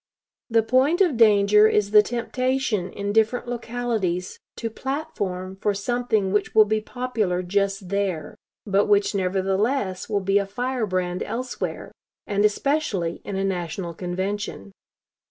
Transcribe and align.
The 0.49 0.63
point 0.63 0.99
of 1.01 1.15
danger 1.15 1.67
is 1.67 1.91
the 1.91 2.01
temptation 2.01 2.91
in 2.91 3.13
different 3.13 3.47
localities 3.47 4.39
to 4.55 4.71
'platform' 4.71 5.57
for 5.57 5.75
something 5.75 6.31
which 6.33 6.55
will 6.55 6.65
be 6.65 6.81
popular 6.81 7.43
just 7.43 7.89
there, 7.89 8.35
but 8.65 8.87
which, 8.87 9.13
nevertheless, 9.13 10.09
will 10.09 10.19
be 10.21 10.39
a 10.39 10.47
firebrand 10.47 11.21
elsewhere, 11.21 11.91
and 12.25 12.43
especially 12.43 13.21
in 13.23 13.35
a 13.35 13.43
national 13.43 13.93
convention. 13.93 14.71